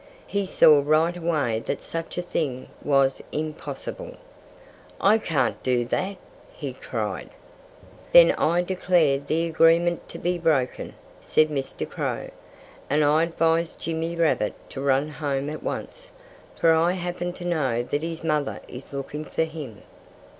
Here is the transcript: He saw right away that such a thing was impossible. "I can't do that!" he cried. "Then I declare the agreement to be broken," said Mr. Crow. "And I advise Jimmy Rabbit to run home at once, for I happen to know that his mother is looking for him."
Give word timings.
He 0.25 0.47
saw 0.47 0.81
right 0.83 1.15
away 1.15 1.59
that 1.67 1.83
such 1.83 2.17
a 2.17 2.23
thing 2.23 2.69
was 2.83 3.21
impossible. 3.31 4.17
"I 4.99 5.19
can't 5.19 5.61
do 5.61 5.85
that!" 5.85 6.17
he 6.51 6.73
cried. 6.73 7.29
"Then 8.11 8.31
I 8.31 8.63
declare 8.63 9.19
the 9.19 9.45
agreement 9.45 10.09
to 10.09 10.17
be 10.17 10.39
broken," 10.39 10.95
said 11.21 11.49
Mr. 11.49 11.87
Crow. 11.87 12.31
"And 12.89 13.03
I 13.03 13.21
advise 13.21 13.73
Jimmy 13.73 14.15
Rabbit 14.15 14.55
to 14.71 14.81
run 14.81 15.07
home 15.07 15.51
at 15.51 15.61
once, 15.61 16.09
for 16.55 16.73
I 16.73 16.93
happen 16.93 17.31
to 17.33 17.45
know 17.45 17.83
that 17.83 18.01
his 18.01 18.23
mother 18.23 18.59
is 18.67 18.91
looking 18.93 19.23
for 19.23 19.43
him." 19.43 19.83